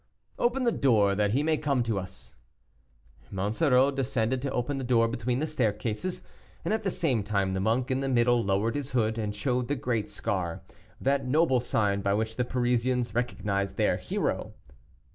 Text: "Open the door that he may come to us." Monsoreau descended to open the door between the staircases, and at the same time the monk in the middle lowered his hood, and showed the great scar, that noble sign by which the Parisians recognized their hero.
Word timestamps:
"Open 0.39 0.63
the 0.63 0.71
door 0.71 1.13
that 1.13 1.33
he 1.33 1.43
may 1.43 1.57
come 1.59 1.83
to 1.83 1.99
us." 1.99 2.33
Monsoreau 3.29 3.91
descended 3.91 4.41
to 4.41 4.49
open 4.51 4.79
the 4.79 4.83
door 4.83 5.07
between 5.07 5.37
the 5.37 5.45
staircases, 5.45 6.23
and 6.65 6.73
at 6.73 6.81
the 6.81 6.89
same 6.89 7.21
time 7.21 7.53
the 7.53 7.59
monk 7.59 7.91
in 7.91 7.99
the 7.99 8.09
middle 8.09 8.43
lowered 8.43 8.73
his 8.73 8.93
hood, 8.93 9.19
and 9.19 9.35
showed 9.35 9.67
the 9.67 9.75
great 9.75 10.09
scar, 10.09 10.63
that 10.99 11.27
noble 11.27 11.59
sign 11.59 12.01
by 12.01 12.15
which 12.15 12.35
the 12.35 12.43
Parisians 12.45 13.13
recognized 13.13 13.77
their 13.77 13.97
hero. 13.97 14.55